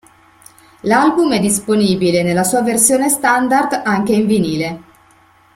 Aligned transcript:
L'album 0.79 1.31
è 1.33 1.39
disponibile 1.39 2.23
nella 2.23 2.43
sua 2.43 2.63
versione 2.63 3.07
standard 3.07 3.83
anche 3.85 4.13
in 4.15 4.25
vinile. 4.25 4.81